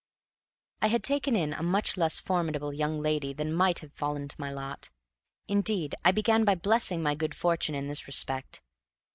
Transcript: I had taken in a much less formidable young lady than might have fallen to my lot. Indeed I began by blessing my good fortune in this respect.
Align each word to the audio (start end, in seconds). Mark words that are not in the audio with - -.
I 0.81 0.87
had 0.87 1.03
taken 1.03 1.35
in 1.35 1.53
a 1.53 1.61
much 1.61 1.95
less 1.95 2.19
formidable 2.19 2.73
young 2.73 3.03
lady 3.03 3.33
than 3.33 3.53
might 3.53 3.77
have 3.81 3.93
fallen 3.93 4.27
to 4.29 4.35
my 4.41 4.49
lot. 4.51 4.89
Indeed 5.47 5.93
I 6.03 6.11
began 6.11 6.43
by 6.43 6.55
blessing 6.55 7.03
my 7.03 7.13
good 7.13 7.35
fortune 7.35 7.75
in 7.75 7.87
this 7.87 8.07
respect. 8.07 8.61